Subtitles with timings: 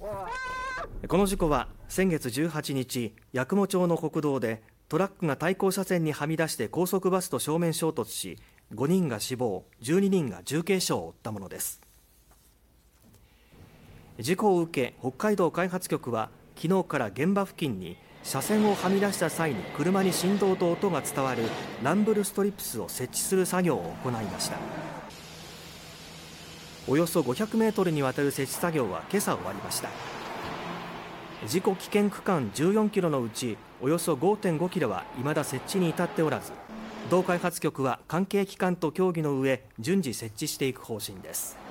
[0.00, 8.38] この事故は先月18日八雲町の国道でトラックが対向車線にはみ出して高速バスと正面衝突し
[8.74, 11.82] 5人が死亡12人が重軽傷を負ったものです。
[14.18, 21.42] 事故を受け北海道開発局は昨日から現場付近に車線をはみ出した際に車に振動と音が伝わる
[21.82, 24.99] ランブルストリップスを設置する作業を行いました。
[26.88, 29.90] およそ500メートルにわたる設置作業は今朝終わりました。
[31.46, 36.52] 事故危険区間14キロのうちおよそ5.5キロは未だ設置に至っておらず
[37.08, 41.69] 道開発局は関係機関と協議の上順次設置していく方針です。